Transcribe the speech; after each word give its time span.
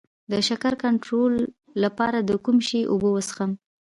د 0.31 0.33
شکر 0.47 0.73
کنټرول 0.83 1.33
لپاره 1.83 2.17
د 2.29 2.31
کوم 2.45 2.57
شي 2.67 2.81
اوبه 2.91 3.09
وڅښم؟ 3.11 3.51